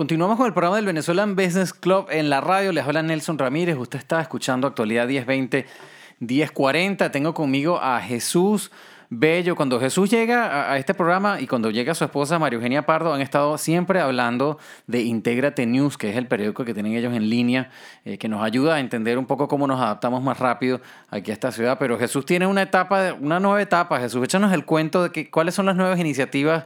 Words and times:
continuamos 0.00 0.38
con 0.38 0.46
el 0.46 0.54
programa 0.54 0.76
del 0.76 0.86
Venezuelan 0.86 1.36
Business 1.36 1.74
Club 1.74 2.06
en 2.08 2.30
la 2.30 2.40
radio. 2.40 2.72
Les 2.72 2.86
habla 2.86 3.02
Nelson 3.02 3.36
Ramírez. 3.36 3.76
Usted 3.76 3.98
está 3.98 4.22
escuchando 4.22 4.66
Actualidad 4.66 5.06
1020, 5.06 5.66
1040. 6.20 7.12
Tengo 7.12 7.34
conmigo 7.34 7.78
a 7.78 8.00
Jesús 8.00 8.70
Bello. 9.10 9.54
Cuando 9.56 9.78
Jesús 9.78 10.08
llega 10.08 10.72
a, 10.72 10.78
este 10.78 10.94
programa 10.94 11.38
y 11.38 11.46
cuando 11.46 11.70
llega 11.70 11.94
su 11.94 12.02
esposa 12.02 12.38
María 12.38 12.56
Eugenia 12.56 12.86
Pardo, 12.86 13.12
han 13.12 13.20
estado 13.20 13.58
siempre 13.58 14.00
hablando 14.00 14.58
de 14.86 15.02
Intégrate 15.02 15.66
News, 15.66 15.98
que 15.98 16.08
es 16.08 16.16
el 16.16 16.26
periódico 16.26 16.64
que 16.64 16.72
tienen 16.72 16.94
ellos 16.94 17.12
en 17.12 17.28
línea, 17.28 17.68
eh, 18.06 18.16
que 18.16 18.26
nos 18.26 18.42
ayuda 18.42 18.76
a 18.76 18.80
entender 18.80 19.18
un 19.18 19.26
poco 19.26 19.48
cómo 19.48 19.66
nos 19.66 19.82
adaptamos 19.82 20.22
más 20.22 20.38
rápido 20.38 20.80
aquí 21.10 21.30
a 21.30 21.34
esta 21.34 21.52
ciudad. 21.52 21.76
Pero 21.78 21.98
Jesús 21.98 22.24
tiene 22.24 22.46
una 22.46 22.62
etapa, 22.62 23.16
una 23.20 23.38
nueva 23.38 23.60
etapa. 23.60 24.00
Jesús, 24.00 24.24
échanos 24.24 24.50
el 24.54 24.64
cuento 24.64 25.02
de 25.02 25.10
que, 25.10 25.30
cuáles 25.30 25.54
son 25.54 25.66
las 25.66 25.76
nuevas 25.76 26.00
iniciativas 26.00 26.64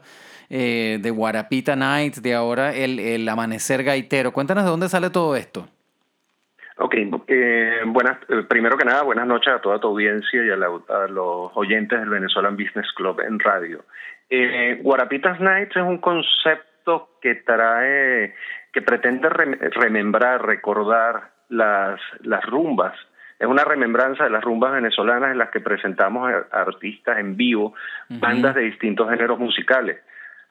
eh, 0.51 0.99
de 1.01 1.11
Guarapita 1.11 1.77
Nights, 1.77 2.23
de 2.23 2.35
ahora 2.35 2.75
el, 2.75 2.99
el 2.99 3.29
Amanecer 3.29 3.83
Gaitero. 3.83 4.33
Cuéntanos 4.33 4.65
de 4.65 4.71
dónde 4.71 4.89
sale 4.89 5.11
todo 5.11 5.37
esto. 5.37 5.69
Ok, 6.77 6.95
eh, 7.29 7.83
buenas, 7.87 8.19
eh, 8.29 8.43
primero 8.49 8.77
que 8.77 8.85
nada, 8.85 9.03
buenas 9.03 9.29
noches 9.29 9.55
a 9.55 9.61
toda 9.61 9.79
tu 9.79 9.89
audiencia 9.89 10.45
y 10.45 10.51
a, 10.51 10.57
los 10.57 11.51
oyentes 11.55 12.01
del 12.01 12.09
Venezuelan 12.09 12.57
Business 12.57 12.93
Club 12.97 13.21
en 13.21 13.39
radio. 13.39 13.85
Eh, 14.29 14.81
Guarapitas 14.83 15.39
Nights 15.39 15.77
es 15.77 15.83
un 15.83 15.99
concepto 15.99 17.11
que 17.23 17.37
trae, 17.37 18.35
que 18.73 18.83
pretende 18.83 19.29
remembrar, 19.29 20.45
recordar 20.45 21.31
las, 21.49 22.01
las 22.23 22.45
rumbas. 22.45 22.95
Es 23.39 23.47
una 23.47 23.65
remembranza 23.65 24.25
de 24.25 24.31
las 24.31 24.43
rumbas 24.43 24.73
venezolanas 24.73 25.31
en 25.31 25.39
las 25.39 25.51
que 25.51 25.61
presentamos 25.61 26.29
a 26.29 26.61
artistas 26.61 27.19
en 27.19 27.37
vivo, 27.37 27.75
bandas 28.09 28.57
de 28.57 28.63
distintos 28.63 29.09
géneros 29.11 29.39
musicales 29.39 29.99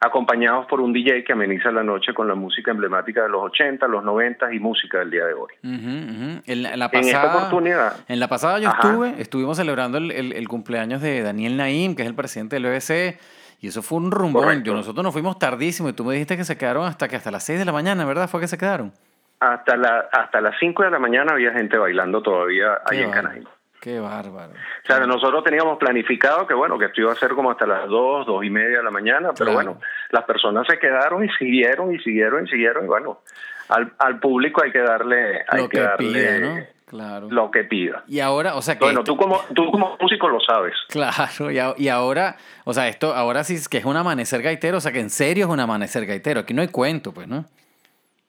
acompañados 0.00 0.66
por 0.66 0.80
un 0.80 0.92
DJ 0.92 1.24
que 1.24 1.32
ameniza 1.32 1.70
la 1.70 1.82
noche 1.82 2.12
con 2.12 2.28
la 2.28 2.34
música 2.34 2.70
emblemática 2.70 3.22
de 3.22 3.28
los 3.28 3.42
80, 3.44 3.86
los 3.88 4.04
90 4.04 4.52
y 4.52 4.58
música 4.58 4.98
del 4.98 5.10
día 5.10 5.26
de 5.26 5.34
hoy. 5.34 5.52
En, 5.62 6.62
la, 6.62 6.90
pasada, 6.90 7.24
esta 7.24 7.36
oportunidad. 7.36 7.96
En 8.08 8.20
la 8.20 8.28
pasada 8.28 8.58
yo 8.58 8.68
estuve, 8.70 9.14
estuvimos 9.18 9.56
celebrando 9.56 9.98
el, 9.98 10.48
cumpleaños 10.48 11.00
de 11.00 11.22
Daniel 11.22 11.56
Naim, 11.56 11.94
que 11.94 12.02
es 12.02 12.08
el 12.08 12.14
presidente 12.14 12.56
del 12.56 12.66
OBC, 12.66 13.18
y 13.60 13.68
eso 13.68 13.82
fue 13.82 13.98
un 13.98 14.10
rumbón. 14.10 14.62
Yo, 14.62 14.74
nosotros 14.74 15.02
nos 15.02 15.12
fuimos 15.12 15.38
tardísimo 15.38 15.88
y 15.88 15.92
tú 15.92 16.04
me 16.04 16.12
dijiste 16.12 16.36
que 16.36 16.44
se 16.44 16.58
quedaron 16.58 16.86
hasta 16.86 17.08
que 17.08 17.16
hasta 17.16 17.30
las 17.30 17.44
6 17.44 17.58
de 17.60 17.64
la 17.64 17.72
mañana, 17.72 18.04
¿verdad? 18.04 18.28
¿Fue 18.28 18.40
que 18.40 18.48
se 18.48 18.58
quedaron? 18.58 18.92
Hasta, 19.40 19.76
la, 19.76 20.08
hasta 20.12 20.40
las 20.40 20.54
5 20.58 20.82
de 20.82 20.90
la 20.90 20.98
mañana 20.98 21.32
había 21.32 21.52
gente 21.52 21.76
bailando 21.76 22.22
todavía 22.22 22.78
ahí 22.84 23.00
en 23.00 23.10
Canaima. 23.10 23.50
Qué 23.84 24.00
bárbaro. 24.00 24.52
O 24.54 24.86
sea, 24.86 24.98
nosotros 25.00 25.44
teníamos 25.44 25.76
planificado 25.76 26.46
que, 26.46 26.54
bueno, 26.54 26.78
que 26.78 26.86
esto 26.86 27.02
iba 27.02 27.12
a 27.12 27.16
ser 27.16 27.32
como 27.32 27.50
hasta 27.50 27.66
las 27.66 27.86
dos, 27.86 28.26
dos 28.26 28.42
y 28.42 28.48
media 28.48 28.78
de 28.78 28.82
la 28.82 28.90
mañana, 28.90 29.32
pero 29.36 29.52
bueno, 29.52 29.78
las 30.08 30.24
personas 30.24 30.66
se 30.66 30.78
quedaron 30.78 31.22
y 31.22 31.28
siguieron 31.38 31.94
y 31.94 31.98
siguieron 31.98 32.46
y 32.46 32.48
siguieron 32.48 32.86
y 32.86 32.88
bueno, 32.88 33.20
al, 33.68 33.92
al 33.98 34.20
público 34.20 34.62
hay 34.64 34.72
que 34.72 34.78
darle, 34.78 35.44
hay 35.46 35.64
lo 35.64 35.68
que, 35.68 35.80
darle 35.80 36.18
pida, 36.18 36.38
¿no? 36.38 36.66
Claro. 36.86 37.28
Lo 37.30 37.50
que 37.50 37.64
pida. 37.64 38.04
Y 38.08 38.20
ahora, 38.20 38.54
o 38.54 38.62
sea 38.62 38.78
que... 38.78 38.86
Bueno, 38.86 39.04
tú 39.04 39.18
como, 39.18 39.42
tú 39.54 39.70
como 39.70 39.98
músico 40.00 40.30
lo 40.30 40.40
sabes. 40.40 40.72
Claro, 40.88 41.50
y, 41.50 41.84
y 41.84 41.88
ahora, 41.88 42.36
o 42.64 42.72
sea, 42.72 42.88
esto 42.88 43.12
ahora 43.12 43.44
sí 43.44 43.56
es 43.56 43.68
que 43.68 43.76
es 43.76 43.84
un 43.84 43.98
amanecer 43.98 44.40
gaitero, 44.40 44.78
o 44.78 44.80
sea 44.80 44.92
que 44.92 45.00
en 45.00 45.10
serio 45.10 45.44
es 45.44 45.50
un 45.50 45.60
amanecer 45.60 46.06
gaitero, 46.06 46.40
aquí 46.40 46.54
no 46.54 46.62
hay 46.62 46.68
cuento, 46.68 47.12
pues, 47.12 47.28
¿no? 47.28 47.44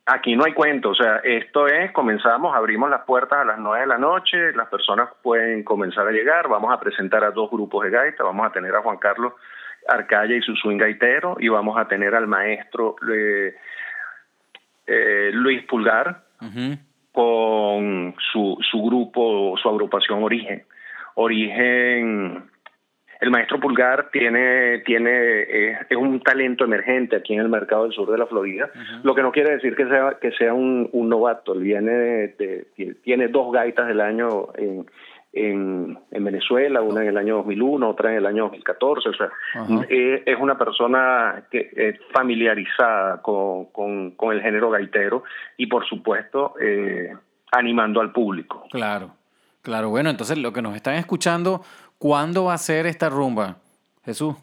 Aquí 0.07 0.35
no 0.35 0.45
hay 0.45 0.53
cuento, 0.53 0.89
o 0.89 0.95
sea, 0.95 1.17
esto 1.23 1.65
es, 1.65 1.91
comenzamos, 1.91 2.55
abrimos 2.55 2.91
las 2.91 3.05
puertas 3.05 3.39
a 3.39 3.45
las 3.45 3.57
nueve 3.57 3.81
de 3.81 3.87
la 3.87 3.97
noche, 3.97 4.51
las 4.53 4.67
personas 4.69 5.09
pueden 5.23 5.63
comenzar 5.63 6.07
a 6.07 6.11
llegar, 6.11 6.47
vamos 6.47 6.71
a 6.71 6.79
presentar 6.79 7.23
a 7.23 7.31
dos 7.31 7.49
grupos 7.49 7.85
de 7.85 7.89
gaita, 7.89 8.23
vamos 8.23 8.45
a 8.45 8.51
tener 8.51 8.75
a 8.75 8.83
Juan 8.83 8.97
Carlos 8.97 9.33
Arcaya 9.87 10.35
y 10.35 10.41
su 10.41 10.55
swing 10.57 10.77
gaitero, 10.77 11.37
y 11.39 11.47
vamos 11.47 11.75
a 11.79 11.87
tener 11.87 12.13
al 12.13 12.27
maestro 12.27 12.95
eh, 13.11 13.55
eh, 14.85 15.31
Luis 15.33 15.63
Pulgar 15.65 16.21
con 17.11 18.15
su, 18.31 18.59
su 18.69 18.83
grupo, 18.83 19.55
su 19.57 19.69
agrupación 19.69 20.23
Origen. 20.23 20.65
Origen 21.15 22.51
el 23.21 23.31
maestro 23.31 23.59
Pulgar 23.59 24.09
tiene, 24.11 24.79
tiene 24.79 25.71
es 25.89 25.97
un 25.97 26.19
talento 26.21 26.65
emergente 26.65 27.15
aquí 27.15 27.33
en 27.33 27.41
el 27.41 27.49
mercado 27.49 27.83
del 27.83 27.93
sur 27.93 28.11
de 28.11 28.17
la 28.17 28.27
Florida, 28.27 28.69
lo 29.03 29.15
que 29.15 29.21
no 29.21 29.31
quiere 29.31 29.51
decir 29.51 29.75
que 29.75 29.87
sea, 29.87 30.17
que 30.19 30.31
sea 30.31 30.53
un, 30.53 30.89
novato. 30.91 31.53
Él 31.53 31.61
viene 31.61 31.91
de, 31.91 32.67
tiene 33.03 33.27
dos 33.27 33.51
gaitas 33.51 33.87
del 33.87 34.01
año 34.01 34.47
en, 34.55 34.85
en, 35.35 36.23
Venezuela, 36.23 36.81
una 36.81 37.01
en 37.01 37.09
el 37.09 37.17
año 37.17 37.37
2001, 37.37 37.89
otra 37.89 38.11
en 38.11 38.17
el 38.17 38.25
año 38.25 38.43
2014. 38.43 39.09
O 39.09 39.13
sea, 39.13 39.29
es, 39.89 40.37
una 40.39 40.57
persona 40.57 41.43
que 41.51 41.69
es 41.75 41.99
familiarizada 42.13 43.21
con, 43.21 43.65
con, 43.65 44.33
el 44.33 44.41
género 44.41 44.69
gaitero 44.71 45.23
y, 45.57 45.67
por 45.67 45.85
supuesto, 45.85 46.55
eh, 46.59 47.13
animando 47.51 48.01
al 48.01 48.11
público. 48.11 48.65
Claro, 48.71 49.11
claro. 49.61 49.89
Bueno, 49.89 50.09
entonces 50.09 50.37
lo 50.37 50.53
que 50.53 50.61
nos 50.61 50.75
están 50.75 50.95
escuchando 50.95 51.61
¿Cuándo 51.97 52.45
va 52.45 52.53
a 52.53 52.57
ser 52.57 52.85
esta 52.85 53.09
rumba, 53.09 53.57
Jesús? 54.03 54.35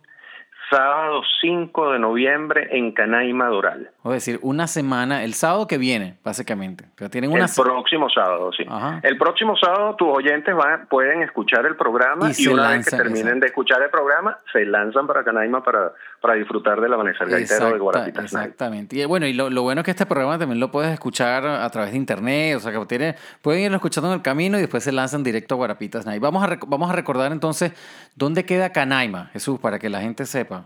Sábado 0.72 1.20
5 1.42 1.92
de 1.92 1.98
noviembre 1.98 2.68
en 2.72 2.92
Canaima 2.92 3.48
Doral. 3.48 3.90
Es 4.04 4.10
decir, 4.10 4.38
una 4.42 4.66
semana, 4.66 5.22
el 5.22 5.34
sábado 5.34 5.66
que 5.66 5.76
viene, 5.76 6.16
básicamente. 6.24 6.84
tienen 7.10 7.30
una... 7.30 7.44
El 7.44 7.50
próximo 7.54 8.08
sábado, 8.08 8.50
sí. 8.56 8.64
El 9.02 9.18
próximo 9.18 9.54
sábado 9.56 9.94
tus 9.96 10.08
oyentes 10.08 10.54
van, 10.54 10.86
pueden 10.86 11.22
escuchar 11.22 11.66
el 11.66 11.76
programa 11.76 12.30
y, 12.36 12.46
una 12.46 12.70
vez 12.70 12.88
que 12.88 12.96
terminen 12.96 13.38
de 13.38 13.48
escuchar 13.48 13.82
el 13.82 13.90
programa, 13.90 14.38
se 14.50 14.64
lanzan 14.64 15.06
para 15.06 15.22
Canaima 15.22 15.62
para, 15.62 15.92
para 16.20 16.34
disfrutar 16.34 16.80
del 16.80 16.92
amanecer 16.94 17.28
gaitero 17.28 17.72
de 17.72 17.78
Guarapita. 17.78 18.22
Exactamente. 18.22 18.96
Y 18.96 19.04
bueno, 19.04 19.26
y 19.26 19.34
lo, 19.34 19.50
bueno 19.62 19.82
es 19.82 19.84
que 19.84 19.90
este 19.90 20.06
programa 20.06 20.38
también 20.38 20.58
lo 20.58 20.70
puedes 20.70 20.90
escuchar 20.90 21.44
a 21.46 21.68
través 21.68 21.92
de 21.92 21.98
internet, 21.98 22.56
o 22.56 22.60
sea 22.60 22.72
que 22.72 22.86
tiene, 22.86 23.16
pueden 23.42 23.62
irlo 23.62 23.76
escuchando 23.76 24.08
en 24.08 24.14
el 24.14 24.22
camino 24.22 24.56
y 24.56 24.62
después 24.62 24.82
se 24.82 24.92
lanzan 24.92 25.22
directo 25.22 25.54
a 25.54 25.58
Guarapitas 25.58 26.06
Night. 26.06 26.22
Vamos 26.22 26.42
a, 26.42 26.58
vamos 26.66 26.90
a 26.90 26.94
recordar 26.94 27.30
entonces 27.30 27.72
dónde 28.16 28.44
queda 28.44 28.70
Canaima, 28.70 29.26
Jesús, 29.32 29.60
para 29.60 29.78
que 29.78 29.90
la 29.90 30.00
gente 30.00 30.24
sepa. 30.24 30.61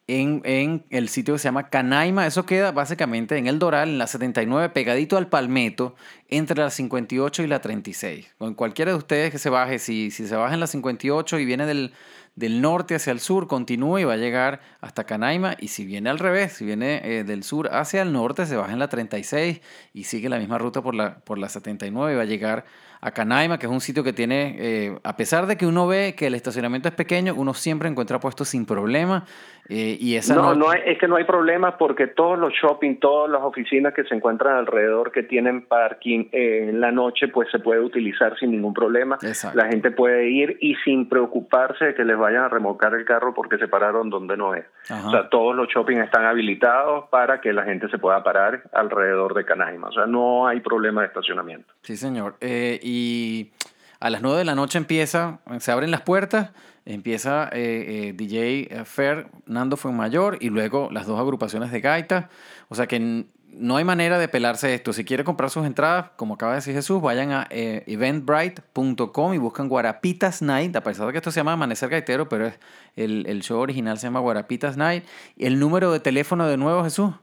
en, 0.06 0.84
el 0.90 1.08
sitio 1.08 1.34
que 1.34 1.38
se 1.38 1.48
llama 1.48 1.68
Canaima. 1.68 2.26
Eso 2.26 2.44
queda 2.44 2.72
básicamente 2.72 3.36
en 3.36 3.46
el 3.46 3.58
Doral, 3.58 3.90
en 3.90 3.98
la 3.98 4.06
79, 4.06 4.68
pegadito 4.70 5.16
al 5.16 5.28
Palmetto, 5.28 5.94
entre 6.28 6.60
la 6.60 6.70
58 6.70 7.42
y 7.42 7.46
la 7.46 7.60
36. 7.60 8.34
Con 8.38 8.54
cualquiera 8.54 8.92
de 8.92 8.98
ustedes 8.98 9.30
que 9.30 9.38
se 9.38 9.50
baje, 9.50 9.78
si, 9.78 10.10
si 10.10 10.26
se 10.26 10.36
baja 10.36 10.54
en 10.54 10.60
la 10.60 10.66
58 10.66 11.38
y 11.38 11.44
viene 11.44 11.66
del, 11.66 11.92
del 12.36 12.60
norte 12.60 12.94
hacia 12.94 13.12
el 13.12 13.20
sur, 13.20 13.46
continúa 13.46 14.00
y 14.00 14.04
va 14.04 14.14
a 14.14 14.18
llegar 14.18 14.60
hasta 14.80 15.04
Canaima. 15.04 15.56
Y 15.58 15.68
si 15.68 15.84
viene 15.84 16.10
al 16.10 16.18
revés, 16.18 16.52
si 16.52 16.64
viene 16.64 17.00
eh, 17.04 17.24
del 17.24 17.42
sur 17.42 17.68
hacia 17.72 18.02
el 18.02 18.12
norte, 18.12 18.46
se 18.46 18.56
baja 18.56 18.72
en 18.72 18.78
la 18.78 18.88
36 18.88 19.60
y 19.92 20.04
sigue 20.04 20.28
la 20.28 20.38
misma 20.38 20.58
ruta 20.58 20.82
por 20.82 20.94
la, 20.94 21.20
por 21.20 21.38
la 21.38 21.48
79 21.48 22.12
y 22.12 22.16
va 22.16 22.22
a 22.22 22.26
llegar 22.26 22.64
a 23.04 23.10
Canaima, 23.10 23.58
que 23.58 23.66
es 23.66 23.72
un 23.72 23.82
sitio 23.82 24.02
que 24.02 24.14
tiene, 24.14 24.56
eh, 24.58 24.98
a 25.04 25.14
pesar 25.14 25.46
de 25.46 25.58
que 25.58 25.66
uno 25.66 25.86
ve 25.86 26.14
que 26.16 26.28
el 26.28 26.34
estacionamiento 26.34 26.88
es 26.88 26.94
pequeño, 26.94 27.34
uno 27.36 27.52
siempre 27.52 27.86
encuentra 27.86 28.18
puestos 28.18 28.48
sin 28.48 28.64
problema. 28.64 29.26
Eh, 29.68 29.96
y 29.98 30.16
esa 30.16 30.34
no, 30.34 30.54
no, 30.54 30.72
es 30.72 30.98
que 30.98 31.08
no 31.08 31.16
hay 31.16 31.24
problema 31.24 31.78
porque 31.78 32.06
todos 32.06 32.38
los 32.38 32.52
shopping, 32.52 32.96
todas 32.96 33.30
las 33.30 33.42
oficinas 33.42 33.94
que 33.94 34.04
se 34.04 34.14
encuentran 34.14 34.56
alrededor 34.56 35.10
que 35.10 35.22
tienen 35.22 35.66
parking 35.66 36.28
eh, 36.32 36.66
en 36.68 36.80
la 36.80 36.92
noche, 36.92 37.28
pues 37.28 37.50
se 37.50 37.58
puede 37.58 37.80
utilizar 37.80 38.38
sin 38.38 38.50
ningún 38.50 38.74
problema. 38.74 39.18
La 39.54 39.66
gente 39.68 39.90
puede 39.90 40.28
ir 40.28 40.58
y 40.60 40.74
sin 40.84 41.08
preocuparse 41.08 41.86
de 41.86 41.94
que 41.94 42.04
les 42.04 42.16
vayan 42.16 42.44
a 42.44 42.48
remolcar 42.48 42.94
el 42.94 43.06
carro 43.06 43.32
porque 43.32 43.56
se 43.56 43.68
pararon 43.68 44.10
donde 44.10 44.36
no 44.36 44.54
es. 44.54 44.64
O 44.90 45.10
sea, 45.10 45.28
todos 45.30 45.56
los 45.56 45.68
shopping 45.68 45.96
están 45.96 46.26
habilitados 46.26 47.08
para 47.08 47.40
que 47.40 47.52
la 47.52 47.64
gente 47.64 47.88
se 47.88 47.98
pueda 47.98 48.22
parar 48.22 48.64
alrededor 48.72 49.32
de 49.32 49.44
Canaima. 49.44 49.88
O 49.88 49.92
sea, 49.92 50.06
no 50.06 50.46
hay 50.46 50.60
problema 50.60 51.00
de 51.00 51.06
estacionamiento. 51.06 51.72
Sí, 51.82 51.96
señor. 51.96 52.36
Eh, 52.40 52.78
y 52.94 53.52
a 54.00 54.10
las 54.10 54.22
9 54.22 54.38
de 54.38 54.44
la 54.44 54.54
noche 54.54 54.78
empieza, 54.78 55.40
se 55.58 55.72
abren 55.72 55.90
las 55.90 56.02
puertas 56.02 56.50
Empieza 56.86 57.48
eh, 57.52 58.08
eh, 58.08 58.12
DJ 58.12 58.84
Fer, 58.84 59.28
Nando 59.46 59.78
mayor 59.84 60.36
y 60.40 60.50
luego 60.50 60.90
las 60.92 61.06
dos 61.06 61.18
agrupaciones 61.18 61.72
de 61.72 61.80
gaita. 61.80 62.28
O 62.68 62.74
sea 62.74 62.86
que 62.86 63.24
no 63.48 63.76
hay 63.76 63.84
manera 63.84 64.18
de 64.18 64.28
pelarse 64.28 64.74
esto. 64.74 64.92
Si 64.92 65.06
quiere 65.06 65.24
comprar 65.24 65.48
sus 65.48 65.64
entradas, 65.64 66.10
como 66.16 66.34
acaba 66.34 66.52
de 66.52 66.56
decir 66.56 66.74
Jesús, 66.74 67.00
vayan 67.00 67.32
a 67.32 67.46
eh, 67.48 67.84
eventbrite.com 67.86 69.32
y 69.32 69.38
buscan 69.38 69.68
Guarapitas 69.68 70.42
Night. 70.42 70.76
A 70.76 70.82
pesar 70.82 71.06
de 71.06 71.12
que 71.12 71.18
esto 71.18 71.30
se 71.30 71.40
llama 71.40 71.54
Amanecer 71.54 71.88
Gaitero, 71.88 72.28
pero 72.28 72.52
el, 72.96 73.24
el 73.26 73.40
show 73.40 73.60
original 73.60 73.96
se 73.96 74.08
llama 74.08 74.20
Guarapitas 74.20 74.76
Night. 74.76 75.04
¿Y 75.36 75.46
el 75.46 75.58
número 75.58 75.90
de 75.90 76.00
teléfono 76.00 76.46
de 76.46 76.58
nuevo, 76.58 76.84
Jesús? 76.84 77.14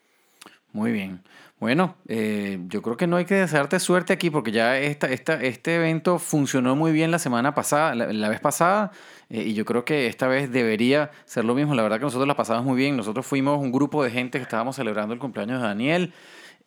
Muy 0.74 0.92
bien. 0.92 1.22
Bueno, 1.60 1.96
eh, 2.08 2.60
yo 2.70 2.82
creo 2.82 2.98
que 2.98 3.06
no 3.06 3.18
hay 3.18 3.26
que 3.26 3.36
desearte 3.36 3.80
suerte 3.80 4.14
aquí 4.14 4.30
porque 4.32 4.52
ya 4.52 4.80
esta, 4.80 5.08
esta, 5.08 5.36
este 5.36 5.76
evento 5.76 6.18
funcionó 6.18 6.76
muy 6.76 6.92
bien 6.92 7.12
la 7.12 7.20
semana 7.20 7.54
pasada, 7.54 7.94
la, 7.94 8.30
vez 8.30 8.40
pasada, 8.40 8.92
eh, 9.30 9.44
y 9.44 9.54
yo 9.54 9.64
creo 9.66 9.86
que 9.86 10.08
esta 10.08 10.28
vez 10.28 10.52
debería 10.52 11.12
ser 11.26 11.46
lo 11.46 11.54
mismo. 11.54 11.76
La 11.76 11.84
verdad 11.84 11.98
que 11.98 12.06
nosotros 12.06 12.28
la 12.28 12.36
pasamos 12.36 12.66
muy 12.66 12.78
bien. 12.78 12.98
Nosotros 12.98 13.26
fuimos 13.28 13.60
un 13.60 13.72
grupo 13.72 14.04
de 14.04 14.10
gente 14.12 14.40
que 14.40 14.44
estábamos 14.44 14.78
celebrando 14.78 15.14
el 15.14 15.20
cumpleaños 15.20 15.62
de 15.62 15.68
Daniel. 15.68 16.14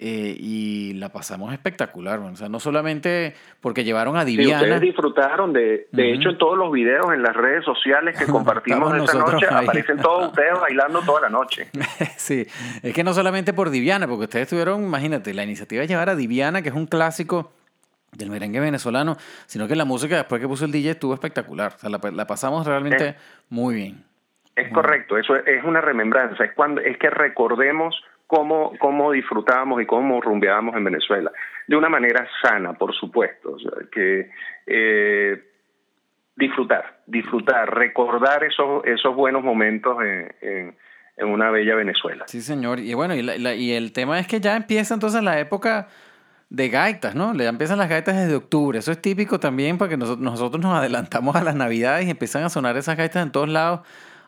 Eh, 0.00 0.34
y 0.36 0.94
la 0.94 1.10
pasamos 1.10 1.52
espectacular, 1.52 2.18
o 2.18 2.34
sea, 2.34 2.48
no 2.48 2.58
solamente 2.58 3.32
porque 3.60 3.84
llevaron 3.84 4.16
a 4.16 4.24
Diviana. 4.24 4.62
ustedes 4.62 4.80
disfrutaron 4.80 5.52
de, 5.52 5.86
de 5.92 6.12
hecho 6.12 6.30
en 6.30 6.38
todos 6.38 6.58
los 6.58 6.72
videos 6.72 7.12
en 7.14 7.22
las 7.22 7.34
redes 7.36 7.64
sociales 7.64 8.18
que 8.18 8.26
compartimos 8.26 8.92
esa 8.92 9.18
noche, 9.18 9.46
aparecen 9.46 9.98
todos 9.98 10.26
ustedes 10.30 10.58
bailando 10.60 11.00
toda 11.02 11.20
la 11.20 11.28
noche. 11.28 11.68
sí, 12.16 12.44
es 12.82 12.92
que 12.92 13.04
no 13.04 13.14
solamente 13.14 13.52
por 13.52 13.70
Diviana, 13.70 14.08
porque 14.08 14.24
ustedes 14.24 14.48
tuvieron, 14.48 14.82
imagínate, 14.82 15.32
la 15.32 15.44
iniciativa 15.44 15.82
de 15.82 15.86
llevar 15.86 16.10
a 16.10 16.16
Diviana, 16.16 16.60
que 16.60 16.70
es 16.70 16.74
un 16.74 16.86
clásico 16.86 17.52
del 18.10 18.30
merengue 18.30 18.58
venezolano, 18.58 19.16
sino 19.46 19.68
que 19.68 19.76
la 19.76 19.84
música 19.84 20.16
después 20.16 20.40
que 20.40 20.48
puso 20.48 20.64
el 20.64 20.72
DJ 20.72 20.90
estuvo 20.90 21.14
espectacular, 21.14 21.74
o 21.76 21.78
sea, 21.78 21.90
la, 21.90 22.26
pasamos 22.26 22.66
realmente 22.66 23.14
muy 23.48 23.76
bien. 23.76 24.04
Es 24.56 24.72
correcto, 24.72 25.18
eso 25.18 25.36
es, 25.36 25.46
es 25.46 25.64
una 25.64 25.80
remembranza, 25.80 26.44
es 26.44 26.52
cuando 26.52 26.80
es 26.80 26.96
que 26.98 27.10
recordemos 27.10 28.02
cómo, 28.34 28.72
cómo 28.80 29.12
disfrutábamos 29.12 29.80
y 29.80 29.86
cómo 29.86 30.20
rumbeábamos 30.20 30.74
en 30.74 30.84
Venezuela. 30.84 31.30
De 31.68 31.76
una 31.76 31.88
manera 31.88 32.26
sana, 32.42 32.74
por 32.74 32.92
supuesto. 32.94 33.56
que 33.92 34.28
eh, 34.66 35.42
disfrutar, 36.34 37.00
disfrutar, 37.06 37.72
recordar 37.72 38.42
esos, 38.42 38.84
esos 38.86 39.14
buenos 39.14 39.44
momentos 39.44 39.96
en, 40.02 40.76
en, 41.16 41.28
una 41.28 41.50
bella 41.50 41.76
Venezuela. 41.76 42.24
Sí, 42.26 42.40
señor. 42.40 42.80
Y 42.80 42.92
bueno, 42.94 43.14
y, 43.14 43.20
y 43.20 43.72
el 43.72 43.92
tema 43.92 44.18
es 44.18 44.26
que 44.26 44.40
ya 44.40 44.56
empieza 44.56 44.94
entonces 44.94 45.22
la 45.22 45.38
época 45.38 45.86
de 46.50 46.68
gaitas, 46.68 47.14
¿no? 47.14 47.34
Le 47.34 47.46
empiezan 47.46 47.78
las 47.78 47.88
gaitas 47.88 48.16
desde 48.16 48.34
octubre. 48.34 48.80
Eso 48.80 48.90
es 48.90 49.00
típico 49.00 49.38
también 49.38 49.78
porque 49.78 49.96
nosotros, 49.96 50.24
nosotros 50.24 50.60
nos 50.60 50.76
adelantamos 50.76 51.36
a 51.36 51.44
las 51.44 51.54
navidades 51.54 52.06
y 52.06 52.10
empiezan 52.10 52.42
a 52.42 52.48
sonar 52.48 52.76
esas 52.76 52.96
gaitas 52.96 53.22
en 53.22 53.30
todos 53.30 53.48
lados 53.48 53.80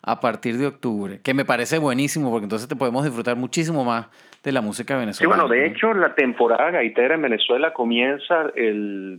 a 0.07 0.21
partir 0.21 0.57
de 0.57 0.69
octubre, 0.69 1.21
que 1.23 1.35
me 1.35 1.45
parece 1.45 1.79
buenísimo 1.79 2.31
porque 2.31 2.45
entonces 2.45 2.69
te 2.69 2.77
podemos 2.77 3.05
disfrutar 3.05 3.35
muchísimo 3.37 3.85
más 3.85 4.07
de 4.45 4.53
la 4.53 4.61
música 4.61 4.97
venezolana. 4.97 5.35
Sí, 5.35 5.41
bueno, 5.41 5.53
de 5.53 5.67
hecho 5.67 5.93
la 5.95 6.15
temporada 6.15 6.71
gaitera 6.71 7.17
en 7.17 7.23
Venezuela 7.23 7.73
comienza 7.73 8.47
el, 8.55 9.19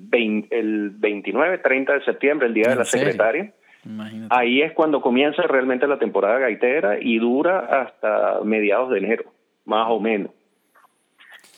el 0.49 0.89
29, 0.91 1.57
30 1.57 1.93
de 1.93 2.05
septiembre, 2.05 2.47
el 2.47 2.53
Día 2.53 2.69
de 2.69 2.75
la 2.77 2.85
Secretaria. 2.85 3.53
Ahí 4.29 4.61
es 4.61 4.71
cuando 4.71 5.01
comienza 5.01 5.41
realmente 5.43 5.87
la 5.87 5.99
temporada 5.99 6.39
gaitera 6.39 6.97
y 7.01 7.19
dura 7.19 7.59
hasta 7.59 8.39
mediados 8.43 8.89
de 8.89 8.99
enero, 8.99 9.25
más 9.65 9.87
o 9.89 9.99
menos 9.99 10.31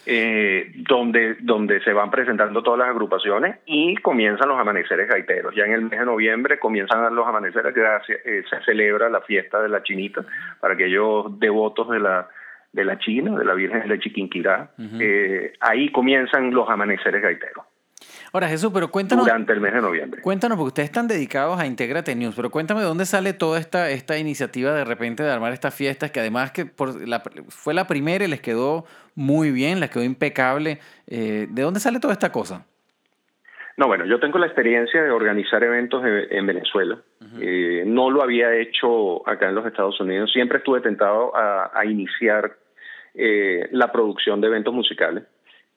eh, 0.06 0.72
donde, 0.88 1.36
donde 1.42 1.82
se 1.82 1.94
van 1.94 2.10
presentando 2.10 2.64
todas 2.64 2.80
las 2.80 2.90
agrupaciones 2.90 3.58
y 3.66 3.96
comienzan 3.98 4.50
los 4.50 4.60
amaneceres 4.60 5.08
gaiteros. 5.08 5.54
Ya 5.56 5.66
en 5.66 5.74
el 5.74 5.82
mes 5.84 6.00
de 6.00 6.06
noviembre 6.06 6.60
comienzan 6.60 7.14
los 7.16 7.28
amaneceres, 7.28 7.74
que 7.74 7.82
eh, 7.82 8.44
se 8.50 8.62
celebra 8.64 9.10
la 9.10 9.22
fiesta 9.22 9.62
de 9.62 9.70
la 9.70 9.84
chinita 9.84 10.24
para 10.60 10.74
aquellos 10.74 11.40
devotos 11.40 11.90
de 11.90 12.00
la 12.00 12.28
de 12.72 12.86
la 12.86 13.00
China, 13.00 13.38
de 13.38 13.46
la 13.46 13.56
Virgen 13.56 13.88
de 13.88 14.00
Chiquinquirá. 14.00 14.72
eh, 15.00 15.54
ahí 15.60 15.92
comienzan 15.92 16.52
los 16.52 16.70
amaneceres 16.70 17.22
gaiteros. 17.22 17.66
Ahora, 18.32 18.48
Jesús, 18.48 18.72
pero 18.74 18.92
cuéntanos. 18.92 19.26
Durante 19.26 19.54
el 19.54 19.60
mes 19.60 19.74
de 19.74 19.82
noviembre. 19.82 20.22
Cuéntanos, 20.22 20.58
porque 20.58 20.68
ustedes 20.68 20.90
están 20.90 21.08
dedicados 21.08 21.60
a 21.60 21.66
Integrate 21.66 22.16
News, 22.16 22.36
pero 22.36 22.52
cuéntame 22.52 22.82
de 22.82 22.86
dónde 22.86 23.06
sale 23.06 23.34
toda 23.34 23.60
esta, 23.60 23.90
esta 23.90 24.18
iniciativa 24.18 24.72
de 24.74 24.86
repente 24.86 25.24
de 25.24 25.32
armar 25.32 25.52
estas 25.52 25.74
fiestas, 25.74 26.12
que 26.12 26.20
además 26.20 26.52
que 26.52 26.66
por 26.66 27.08
la, 27.08 27.24
fue 27.50 27.74
la 27.74 27.88
primera 27.88 28.24
y 28.26 28.28
les 28.28 28.42
quedó 28.42 28.86
muy 29.20 29.52
bien, 29.52 29.82
les 29.82 29.90
quedó 29.90 30.04
impecable. 30.04 30.80
Eh, 31.06 31.48
¿De 31.50 31.62
dónde 31.62 31.82
sale 31.82 32.00
toda 32.00 32.14
esta 32.14 32.32
cosa? 32.32 32.66
No, 33.76 33.88
bueno, 33.88 34.06
yo 34.06 34.20
tengo 34.20 34.40
la 34.40 34.46
experiencia 34.46 35.04
de 35.04 35.12
organizar 35.12 35.62
eventos 35.64 36.04
en, 36.06 36.46
Venezuela. 36.46 36.98
Eh, 37.40 37.84
no 37.86 38.10
lo 38.10 38.24
había 38.24 38.54
hecho 38.56 39.28
acá 39.28 39.50
en 39.50 39.56
los 39.56 39.66
Estados 39.66 40.00
Unidos. 40.00 40.32
Siempre 40.32 40.60
estuve 40.60 40.82
tentado 40.82 41.34
a, 41.36 41.86
iniciar 41.86 42.58
eh, 43.14 43.68
la 43.72 43.92
producción 43.92 44.40
de 44.42 44.48
eventos 44.48 44.74
musicales. 44.74 45.24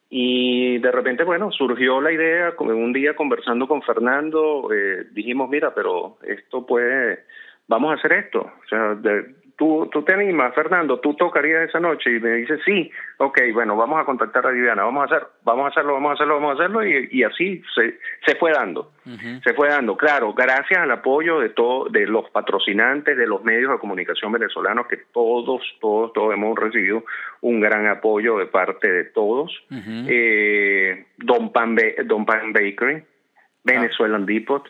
Y 0.08 0.78
de 0.78 0.92
repente, 0.92 1.24
bueno, 1.24 1.50
surgió 1.50 2.00
la 2.00 2.12
idea, 2.12 2.54
como 2.54 2.72
un 2.72 2.92
día 2.92 3.16
conversando 3.16 3.66
con 3.66 3.82
Fernando, 3.82 4.68
eh, 4.72 5.06
dijimos, 5.12 5.48
mira, 5.48 5.74
pero 5.74 6.18
esto 6.22 6.66
puede, 6.66 7.24
vamos 7.66 7.92
a 7.92 7.94
hacer 7.94 8.12
esto. 8.12 8.40
O 8.40 8.68
sea, 8.68 8.94
de, 8.94 9.34
¿Tú, 9.62 9.88
tú 9.92 10.02
te 10.02 10.12
animas, 10.12 10.52
Fernando, 10.56 10.98
tú 10.98 11.14
tocarías 11.14 11.68
esa 11.68 11.78
noche 11.78 12.16
y 12.16 12.18
me 12.18 12.30
dice 12.30 12.58
sí, 12.64 12.90
ok, 13.18 13.42
bueno, 13.54 13.76
vamos 13.76 14.00
a 14.00 14.04
contactar 14.04 14.44
a 14.44 14.50
Viviana, 14.50 14.82
vamos 14.82 15.02
a 15.02 15.04
hacer, 15.04 15.28
vamos 15.44 15.66
a 15.66 15.68
hacerlo, 15.68 15.92
vamos 15.92 16.10
a 16.10 16.14
hacerlo, 16.14 16.34
vamos 16.34 16.50
a 16.50 16.54
hacerlo 16.54 16.84
y, 16.84 17.08
y 17.12 17.22
así 17.22 17.62
se, 17.72 17.96
se 18.26 18.34
fue 18.40 18.50
dando, 18.50 18.90
se 19.44 19.54
fue 19.54 19.68
dando, 19.68 19.96
claro, 19.96 20.34
gracias 20.34 20.80
al 20.80 20.90
apoyo 20.90 21.38
de 21.38 21.50
todo, 21.50 21.88
de 21.90 22.08
los 22.08 22.28
patrocinantes, 22.30 23.16
de 23.16 23.24
los 23.28 23.44
medios 23.44 23.70
de 23.70 23.78
comunicación 23.78 24.32
venezolanos 24.32 24.88
que 24.88 24.96
todos, 25.12 25.62
todos, 25.80 26.12
todos 26.12 26.34
hemos 26.34 26.58
recibido 26.58 27.04
un 27.42 27.60
gran 27.60 27.86
apoyo 27.86 28.38
de 28.38 28.46
parte 28.46 28.90
de 28.90 29.04
todos, 29.04 29.52
eh, 29.70 31.06
Don 31.18 31.52
Pan, 31.52 31.76
Don 32.06 32.26
Pan 32.26 32.52
Bakery, 32.52 32.96
ah. 32.96 33.40
Venezuelan 33.62 34.26
Depot, 34.26 34.64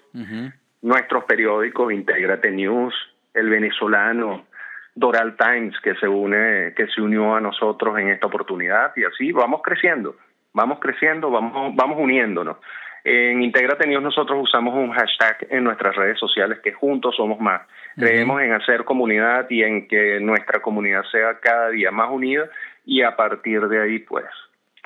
nuestros 0.82 1.24
periódicos 1.24 1.94
Integrate 1.94 2.50
News, 2.50 2.94
El 3.32 3.48
Venezolano, 3.48 4.51
Doral 4.94 5.36
Times 5.36 5.78
que 5.80 5.94
se 5.94 6.06
une, 6.06 6.74
que 6.76 6.86
se 6.88 7.00
unió 7.00 7.34
a 7.34 7.40
nosotros 7.40 7.98
en 7.98 8.08
esta 8.08 8.26
oportunidad 8.26 8.92
y 8.96 9.04
así 9.04 9.32
vamos 9.32 9.62
creciendo, 9.62 10.16
vamos 10.52 10.78
creciendo, 10.80 11.30
vamos, 11.30 11.74
vamos 11.74 11.98
uniéndonos. 11.98 12.56
En 13.04 13.42
Integrate 13.42 13.88
News 13.88 14.02
nosotros 14.02 14.38
usamos 14.42 14.74
un 14.74 14.92
hashtag 14.92 15.48
en 15.50 15.64
nuestras 15.64 15.96
redes 15.96 16.18
sociales 16.18 16.60
que 16.62 16.72
juntos 16.72 17.16
somos 17.16 17.40
más. 17.40 17.62
Creemos 17.96 18.40
en 18.42 18.52
hacer 18.52 18.84
comunidad 18.84 19.46
y 19.50 19.62
en 19.62 19.88
que 19.88 20.20
nuestra 20.20 20.62
comunidad 20.62 21.02
sea 21.10 21.40
cada 21.40 21.70
día 21.70 21.90
más 21.90 22.10
unida 22.10 22.48
y 22.84 23.02
a 23.02 23.16
partir 23.16 23.66
de 23.68 23.82
ahí 23.82 23.98
pues 23.98 24.24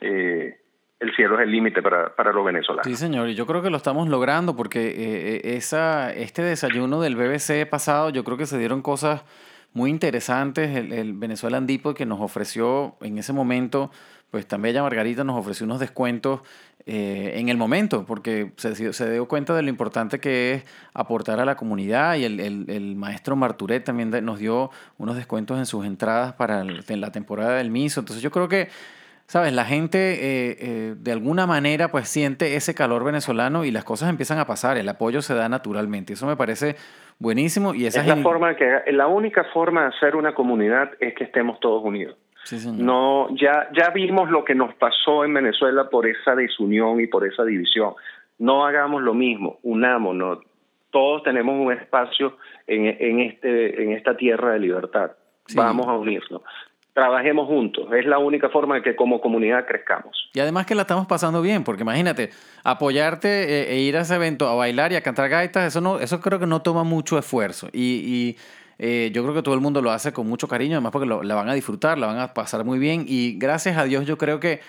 eh, 0.00 0.56
el 0.98 1.14
cielo 1.14 1.36
es 1.36 1.42
el 1.42 1.52
límite 1.52 1.82
para, 1.82 2.14
para 2.14 2.32
los 2.32 2.44
venezolanos. 2.44 2.86
Sí, 2.86 2.96
señor, 2.96 3.28
y 3.28 3.34
yo 3.34 3.46
creo 3.46 3.62
que 3.62 3.70
lo 3.70 3.76
estamos 3.76 4.08
logrando 4.08 4.56
porque 4.56 4.88
eh, 4.88 4.94
eh, 4.96 5.56
esa, 5.56 6.10
este 6.12 6.42
desayuno 6.42 7.02
del 7.02 7.16
BBC 7.16 7.68
pasado, 7.68 8.08
yo 8.10 8.24
creo 8.24 8.38
que 8.38 8.46
se 8.46 8.58
dieron 8.58 8.80
cosas 8.80 9.24
muy 9.76 9.90
interesantes. 9.90 10.74
El, 10.74 10.92
el 10.92 11.12
Venezuelan 11.12 11.66
Depot 11.66 11.94
que 11.94 12.06
nos 12.06 12.20
ofreció 12.20 12.96
en 13.02 13.18
ese 13.18 13.34
momento, 13.34 13.90
pues 14.30 14.46
también 14.46 14.72
Bella 14.72 14.82
Margarita 14.82 15.22
nos 15.22 15.38
ofreció 15.38 15.66
unos 15.66 15.80
descuentos 15.80 16.40
eh, 16.86 17.32
en 17.34 17.50
el 17.50 17.58
momento, 17.58 18.06
porque 18.06 18.52
se, 18.56 18.92
se, 18.92 19.10
dio 19.10 19.28
cuenta 19.28 19.54
de 19.54 19.62
lo 19.62 19.68
importante 19.68 20.18
que 20.18 20.54
es 20.54 20.64
aportar 20.94 21.40
a 21.40 21.44
la 21.44 21.56
comunidad 21.56 22.14
y 22.14 22.24
el, 22.24 22.40
el, 22.40 22.96
maestro 22.96 23.36
Marturet 23.36 23.84
también 23.84 24.10
nos 24.24 24.38
dio 24.38 24.70
unos 24.96 25.16
descuentos 25.16 25.58
en 25.58 25.66
sus 25.66 25.84
entradas 25.84 26.32
para 26.34 26.60
en 26.62 27.00
la 27.00 27.12
temporada 27.12 27.56
del 27.56 27.70
MISO. 27.70 28.00
Entonces 28.00 28.22
yo 28.22 28.30
creo 28.30 28.48
que 28.48 28.68
¿sabes? 29.26 29.52
La 29.52 29.64
gente 29.64 29.98
eh, 30.14 30.56
eh, 30.60 30.94
de 30.96 31.12
alguna 31.12 31.46
manera 31.46 31.88
pues 31.88 32.08
siente 32.08 32.56
ese 32.56 32.74
calor 32.74 33.04
venezolano 33.04 33.64
y 33.64 33.70
las 33.70 33.84
cosas 33.84 34.08
empiezan 34.08 34.38
a 34.38 34.46
pasar, 34.46 34.76
el 34.78 34.88
apoyo 34.88 35.22
se 35.22 35.34
da 35.34 35.48
naturalmente. 35.48 36.12
Eso 36.12 36.26
me 36.26 36.36
parece 36.36 36.76
buenísimo 37.18 37.74
y 37.74 37.86
esa 37.86 38.00
es 38.00 38.06
la 38.06 38.16
forma 38.16 38.54
que 38.56 38.82
la 38.92 39.06
única 39.06 39.44
forma 39.52 39.82
de 39.82 39.88
hacer 39.88 40.16
una 40.16 40.34
comunidad 40.34 40.90
es 41.00 41.14
que 41.14 41.24
estemos 41.24 41.60
todos 41.60 41.84
unidos. 41.84 42.16
no, 42.74 43.28
ya, 43.36 43.68
ya 43.76 43.90
vimos 43.90 44.30
lo 44.30 44.44
que 44.44 44.54
nos 44.54 44.74
pasó 44.74 45.24
en 45.24 45.34
Venezuela 45.34 45.90
por 45.90 46.06
esa 46.06 46.34
desunión 46.34 47.00
y 47.00 47.06
por 47.06 47.26
esa 47.26 47.44
división. 47.44 47.94
No 48.38 48.66
hagamos 48.66 49.02
lo 49.02 49.14
mismo, 49.14 49.58
unámonos. 49.62 50.40
Todos 50.90 51.22
tenemos 51.24 51.54
un 51.58 51.72
espacio 51.72 52.36
en, 52.66 52.86
en, 52.86 53.20
este, 53.20 53.82
en 53.82 53.92
esta 53.92 54.16
tierra 54.16 54.52
de 54.52 54.60
libertad. 54.60 55.12
Vamos 55.54 55.86
a 55.86 55.92
unirnos 55.92 56.42
trabajemos 56.96 57.46
juntos. 57.46 57.92
Es 57.92 58.06
la 58.06 58.18
única 58.18 58.48
forma 58.48 58.76
de 58.76 58.82
que 58.82 58.96
como 58.96 59.20
comunidad 59.20 59.66
crezcamos. 59.66 60.30
Y 60.32 60.40
además 60.40 60.64
que 60.64 60.74
la 60.74 60.80
estamos 60.80 61.06
pasando 61.06 61.42
bien, 61.42 61.62
porque 61.62 61.82
imagínate, 61.82 62.30
apoyarte 62.64 63.28
eh, 63.28 63.74
e 63.74 63.80
ir 63.80 63.98
a 63.98 64.00
ese 64.00 64.14
evento 64.14 64.48
a 64.48 64.54
bailar 64.54 64.92
y 64.92 64.96
a 64.96 65.02
cantar 65.02 65.28
gaitas, 65.28 65.66
eso, 65.66 65.82
no, 65.82 66.00
eso 66.00 66.22
creo 66.22 66.38
que 66.38 66.46
no 66.46 66.62
toma 66.62 66.84
mucho 66.84 67.18
esfuerzo. 67.18 67.68
Y, 67.70 68.38
eh, 68.78 69.10
yo 69.12 69.22
creo 69.24 69.34
que 69.34 69.42
todo 69.42 69.54
el 69.54 69.60
mundo 69.60 69.82
lo 69.82 69.90
hace 69.90 70.14
con 70.14 70.26
mucho 70.26 70.48
cariño, 70.48 70.76
además 70.76 70.92
porque 70.92 71.06
la 71.06 71.34
van 71.34 71.50
a 71.50 71.54
disfrutar, 71.54 71.98
la 71.98 72.06
van 72.06 72.18
a 72.18 72.32
pasar 72.32 72.64
muy 72.64 72.78
bien. 72.78 73.04
Y 73.06 73.36
gracias 73.38 73.76
a 73.76 73.84
Dios 73.84 74.06
yo 74.06 74.16
creo 74.16 74.40
que 74.40 74.60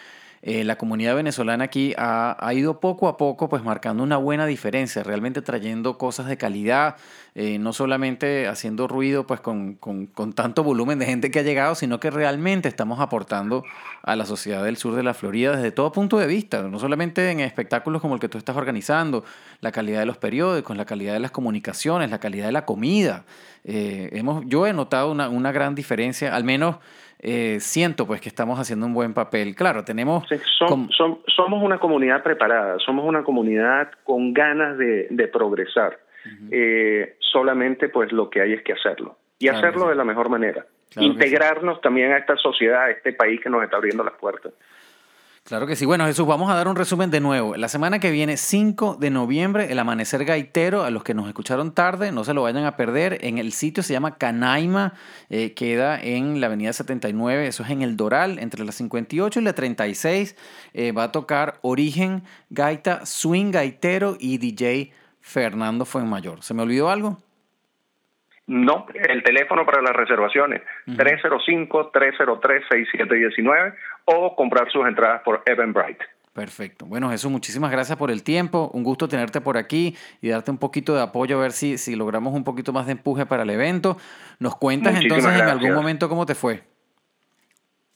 eh, 0.49 0.63
la 0.63 0.77
comunidad 0.77 1.13
venezolana 1.13 1.65
aquí 1.65 1.93
ha, 1.97 2.37
ido 2.53 2.79
poco 2.79 3.09
a 3.09 3.17
poco 3.17 3.49
pues 3.49 3.65
marcando 3.65 4.01
una 4.01 4.15
buena 4.15 4.45
diferencia, 4.45 5.03
realmente 5.03 5.41
trayendo 5.41 5.97
cosas 5.97 6.27
de 6.27 6.37
calidad, 6.37 6.95
eh, 7.35 7.59
no 7.59 7.73
solamente 7.73 8.47
haciendo 8.47 8.87
ruido 8.87 9.27
pues 9.27 9.41
con, 9.41 9.73
con, 9.73 10.07
tanto 10.31 10.63
volumen 10.63 10.99
de 10.99 11.05
gente 11.05 11.31
que 11.31 11.39
ha 11.39 11.41
llegado, 11.41 11.75
sino 11.75 11.99
que 11.99 12.11
realmente 12.11 12.69
estamos 12.69 13.01
aportando 13.01 13.65
a 14.03 14.15
la 14.15 14.25
sociedad 14.25 14.63
del 14.63 14.77
sur 14.77 14.95
de 14.95 15.03
la 15.03 15.13
Florida 15.13 15.53
desde 15.53 15.71
todo 15.71 15.91
punto 15.91 16.17
de 16.17 16.27
vista, 16.27 16.61
no 16.61 16.79
solamente 16.79 17.29
en 17.29 17.41
espectáculos 17.41 18.01
como 18.01 18.13
el 18.13 18.21
que 18.21 18.29
tú 18.29 18.37
estás 18.37 18.55
organizando, 18.55 19.25
la 19.59 19.73
calidad 19.73 19.99
de 19.99 20.05
los 20.05 20.17
periódicos, 20.17 20.77
la 20.77 20.85
calidad 20.85 21.11
de 21.11 21.19
las 21.19 21.31
comunicaciones, 21.31 22.09
la 22.09 22.19
calidad 22.21 22.45
de 22.45 22.53
la 22.53 22.65
comida. 22.65 23.25
Eh, 23.65 24.11
hemos, 24.13 24.45
yo 24.45 24.65
he 24.65 24.71
notado 24.71 25.11
una, 25.11 25.27
una 25.27 25.51
gran 25.51 25.75
diferencia, 25.75 26.33
al 26.33 26.45
menos 26.45 26.77
eh, 27.19 27.57
siento 27.59 28.05
pues 28.05 28.21
que 28.21 28.29
estamos 28.29 28.59
haciendo 28.59 28.85
un 28.85 28.93
buen 28.93 29.13
papel. 29.13 29.55
Claro, 29.55 29.83
tenemos... 29.83 30.27
somos 30.57 31.63
una 31.63 31.79
comunidad 31.79 32.23
preparada, 32.23 32.77
somos 32.79 33.05
una 33.05 33.23
comunidad 33.23 33.91
con 34.03 34.33
ganas 34.33 34.77
de, 34.77 35.29
progresar. 35.31 35.99
Eh, 36.51 37.15
solamente 37.19 37.87
pues 37.87 38.11
lo 38.11 38.29
que 38.29 38.41
hay 38.41 38.53
es 38.53 38.61
que 38.61 38.73
hacerlo 38.73 39.17
y 39.39 39.47
hacerlo 39.47 39.87
de 39.87 39.95
la 39.95 40.03
mejor 40.03 40.29
manera. 40.29 40.65
Integrarnos 40.95 41.79
también 41.81 42.11
a 42.11 42.17
esta 42.17 42.35
sociedad, 42.37 42.85
a 42.85 42.91
este 42.91 43.13
país 43.13 43.39
que 43.41 43.49
nos 43.49 43.63
está 43.63 43.77
abriendo 43.77 44.03
las 44.03 44.15
puertas. 44.15 44.53
Claro 45.47 45.65
que 45.65 45.77
sí. 45.77 45.85
Bueno, 45.85 46.05
Jesús, 46.05 46.27
vamos 46.27 46.51
a 46.51 46.55
dar 46.55 46.67
un 46.67 46.75
resumen 46.75 47.09
de 47.09 47.21
nuevo. 47.21 47.55
La 47.55 47.69
semana 47.69 47.99
que 47.99 48.11
viene, 48.11 48.35
5 48.35 48.97
de 48.99 49.09
noviembre, 49.09 49.71
el 49.71 49.79
amanecer 49.79 50.25
gaitero, 50.25 50.83
a 50.83 50.89
los 50.89 51.05
que 51.05 51.13
nos 51.13 51.25
escucharon 51.25 51.71
tarde, 51.71 52.11
no 52.11 52.25
se 52.25 52.33
lo 52.33 52.41
vayan 52.41 52.65
a 52.65 52.75
perder. 52.75 53.19
En 53.21 53.37
el 53.37 53.53
sitio 53.53 53.81
se 53.81 53.93
llama 53.93 54.17
Canaima, 54.17 54.95
eh, 55.29 55.53
queda 55.53 56.01
en 56.01 56.41
la 56.41 56.47
avenida 56.47 56.73
79, 56.73 57.47
eso 57.47 57.63
es 57.63 57.69
en 57.69 57.81
el 57.81 57.95
Doral, 57.95 58.39
entre 58.39 58.65
la 58.65 58.73
58 58.73 59.39
y 59.39 59.43
la 59.43 59.53
36. 59.53 60.35
Eh, 60.73 60.91
va 60.91 61.03
a 61.03 61.11
tocar 61.13 61.59
Origen, 61.61 62.23
Gaita, 62.49 63.05
Swing 63.05 63.51
Gaitero 63.51 64.17
y 64.19 64.39
DJ 64.39 64.91
Fernando 65.21 65.85
Fuenmayor. 65.85 66.43
¿Se 66.43 66.53
me 66.53 66.63
olvidó 66.63 66.89
algo? 66.89 67.19
No, 68.47 68.87
el 68.93 69.23
teléfono 69.23 69.65
para 69.65 69.81
las 69.81 69.93
reservaciones, 69.93 70.61
305-303-6719 70.87 73.75
o 74.05 74.35
comprar 74.35 74.71
sus 74.71 74.87
entradas 74.87 75.21
por 75.23 75.43
Eventbrite. 75.45 76.05
Perfecto. 76.31 76.85
Bueno, 76.85 77.09
Jesús, 77.09 77.31
muchísimas 77.31 77.71
gracias 77.71 77.97
por 77.97 78.11
el 78.11 78.23
tiempo. 78.23 78.69
Un 78.73 78.83
gusto 78.83 79.07
tenerte 79.07 79.41
por 79.41 79.57
aquí 79.57 79.97
y 80.21 80.29
darte 80.29 80.51
un 80.51 80.59
poquito 80.59 80.95
de 80.95 81.01
apoyo 81.01 81.39
a 81.39 81.41
ver 81.41 81.51
si, 81.51 81.77
si 81.77 81.95
logramos 81.95 82.33
un 82.33 82.43
poquito 82.43 82.71
más 82.71 82.85
de 82.85 82.93
empuje 82.93 83.25
para 83.25 83.43
el 83.43 83.49
evento. 83.49 83.97
¿Nos 84.39 84.55
cuentas 84.55 84.95
entonces 85.01 85.33
en 85.33 85.47
algún 85.47 85.73
momento 85.73 86.07
cómo 86.07 86.25
te 86.25 86.35
fue? 86.35 86.61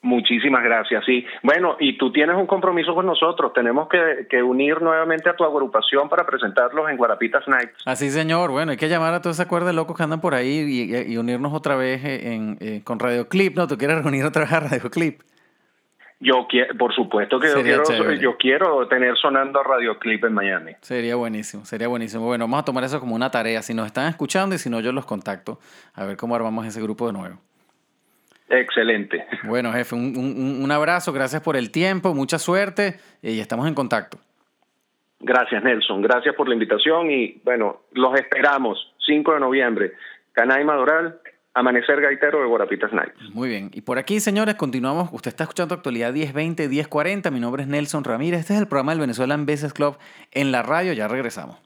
Muchísimas 0.04 0.64
gracias, 0.64 1.06
sí. 1.06 1.24
Bueno, 1.44 1.78
y 1.80 1.96
tú 1.96 2.12
tienes 2.12 2.36
un 2.36 2.48
compromiso 2.48 2.96
con 2.96 3.06
nosotros. 3.06 3.54
Tenemos 3.54 3.88
que, 3.88 4.42
unir 4.42 4.82
nuevamente 4.82 5.30
a 5.30 5.36
tu 5.36 5.44
agrupación 5.44 6.10
para 6.10 6.26
presentarlos 6.26 6.90
en 6.90 6.98
Guarapitas 6.98 7.48
Nights. 7.48 7.84
Así, 7.86 8.10
señor. 8.10 8.50
Bueno, 8.50 8.72
hay 8.72 8.78
que 8.78 8.90
llamar 8.90 9.14
a 9.14 9.22
toda 9.22 9.34
esa 9.34 9.48
cuerda 9.48 9.68
de 9.68 9.74
locos 9.74 9.96
que 9.96 10.02
andan 10.02 10.20
por 10.20 10.34
ahí 10.34 11.06
y, 11.08 11.18
unirnos 11.18 11.54
otra 11.54 11.76
vez 11.76 12.04
en, 12.04 12.58
eh, 12.62 12.82
con 12.84 12.98
Radio 12.98 13.30
Clip, 13.30 13.56
¿no? 13.56 13.68
¿Tú 13.68 13.78
quieres 13.78 14.02
reunir 14.02 14.26
otra 14.26 14.42
vez 14.42 14.52
a 14.52 14.60
Radio 14.62 14.90
Clip? 14.90 15.22
Yo 16.20 16.48
quiero, 16.50 16.76
por 16.78 16.94
supuesto 16.94 17.40
que 17.40 17.48
yo 17.48 17.64
quiero, 17.64 18.14
yo 18.14 18.38
quiero, 18.38 18.88
tener 18.88 19.18
sonando 19.18 19.62
Radio 19.64 19.98
Clip 19.98 20.24
en 20.24 20.34
Miami. 20.34 20.72
Sería 20.82 21.16
buenísimo, 21.16 21.66
sería 21.66 21.88
buenísimo. 21.88 22.26
Bueno, 22.26 22.46
vamos 22.46 22.60
a 22.60 22.66
tomar 22.66 22.84
eso 22.84 23.00
como 23.00 23.16
una 23.16 23.30
tarea. 23.32 23.62
Si 23.62 23.74
nos 23.74 23.88
están 23.88 24.08
escuchando 24.08 24.56
y 24.56 24.60
si 24.60 24.70
no, 24.70 24.80
yo 24.80 24.92
los 24.92 25.06
contacto 25.06 25.60
a 25.94 26.06
ver 26.06 26.18
cómo 26.18 26.36
armamos 26.36 26.66
ese 26.66 26.82
grupo 26.82 27.08
de 27.08 27.14
nuevo. 27.14 27.38
Excelente. 28.52 29.26
Bueno, 29.44 29.72
jefe, 29.72 29.96
un, 29.96 30.16
un, 30.18 30.62
un 30.64 30.72
abrazo, 30.72 31.14
gracias 31.14 31.42
por 31.42 31.56
el 31.56 31.72
tiempo, 31.72 32.14
mucha 32.14 32.38
suerte 32.38 33.00
y 33.22 33.40
estamos 33.40 33.68
en 33.68 33.74
contacto. 33.74 34.18
Gracias, 35.22 35.64
Nelson. 35.64 36.02
Gracias 36.02 36.36
por 36.36 36.48
la 36.48 36.54
invitación 36.56 37.12
y 37.12 37.40
bueno, 37.44 37.82
los 37.94 38.20
esperamos 38.20 38.94
5 39.06 39.36
de 39.36 39.40
noviembre. 39.40 39.94
Canaima 40.34 40.74
Doral, 40.76 41.20
Amanecer 41.54 42.02
Gaitero 42.02 42.40
de 42.42 42.48
Guarapitas 42.48 42.92
Night. 42.94 43.14
Muy 43.34 43.50
bien. 43.50 43.70
Y 43.74 43.82
por 43.82 43.98
aquí, 43.98 44.20
señores, 44.20 44.56
continuamos. 44.56 45.10
Usted 45.12 45.30
está 45.30 45.44
escuchando 45.44 45.76
Actualidad 45.76 46.14
1020, 46.14 46.70
1040. 46.70 47.30
Mi 47.30 47.40
nombre 47.40 47.64
es 47.64 47.70
Nelson 47.70 48.04
Ramírez. 48.04 48.42
Este 48.42 48.54
es 48.54 48.60
el 48.60 48.68
programa 48.68 48.94
del 48.94 49.02
Venezuelan 49.02 49.46
Business 49.46 49.74
Club 49.74 49.98
en 50.32 50.52
la 50.52 50.64
radio. 50.64 50.94
Ya 50.94 51.08
regresamos. 51.08 51.58